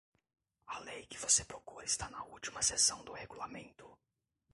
A 0.65 0.79
lei 0.79 1.05
que 1.05 1.15
você 1.19 1.45
procura 1.45 1.85
está 1.85 2.09
na 2.09 2.23
última 2.23 2.63
seção 2.63 3.03
do 3.03 3.11
regulamento. 3.13 3.85